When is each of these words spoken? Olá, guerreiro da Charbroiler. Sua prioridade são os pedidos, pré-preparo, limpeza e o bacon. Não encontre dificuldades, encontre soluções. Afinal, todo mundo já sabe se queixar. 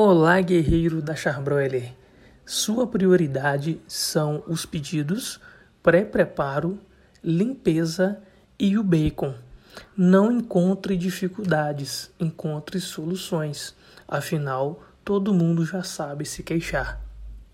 Olá, 0.00 0.40
guerreiro 0.40 1.02
da 1.02 1.16
Charbroiler. 1.16 1.92
Sua 2.46 2.86
prioridade 2.86 3.80
são 3.88 4.44
os 4.46 4.64
pedidos, 4.64 5.40
pré-preparo, 5.82 6.78
limpeza 7.20 8.22
e 8.56 8.78
o 8.78 8.84
bacon. 8.84 9.34
Não 9.96 10.30
encontre 10.30 10.96
dificuldades, 10.96 12.12
encontre 12.20 12.78
soluções. 12.78 13.74
Afinal, 14.06 14.80
todo 15.04 15.34
mundo 15.34 15.66
já 15.66 15.82
sabe 15.82 16.24
se 16.24 16.44
queixar. 16.44 17.07